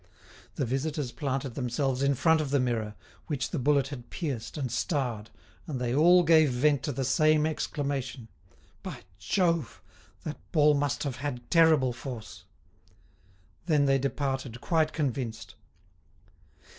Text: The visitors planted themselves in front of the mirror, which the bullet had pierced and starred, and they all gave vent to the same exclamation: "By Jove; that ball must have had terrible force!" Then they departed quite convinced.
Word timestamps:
The 0.55 0.65
visitors 0.65 1.11
planted 1.11 1.53
themselves 1.53 2.01
in 2.01 2.15
front 2.15 2.41
of 2.41 2.49
the 2.49 2.59
mirror, 2.59 2.95
which 3.27 3.51
the 3.51 3.59
bullet 3.59 3.89
had 3.89 4.09
pierced 4.09 4.57
and 4.57 4.71
starred, 4.71 5.29
and 5.67 5.79
they 5.79 5.93
all 5.93 6.23
gave 6.23 6.49
vent 6.49 6.81
to 6.85 6.91
the 6.91 7.03
same 7.05 7.45
exclamation: 7.45 8.27
"By 8.81 9.01
Jove; 9.19 9.79
that 10.23 10.37
ball 10.51 10.73
must 10.73 11.03
have 11.03 11.17
had 11.17 11.47
terrible 11.51 11.93
force!" 11.93 12.45
Then 13.67 13.85
they 13.85 13.99
departed 13.99 14.59
quite 14.59 14.91
convinced. 14.91 15.53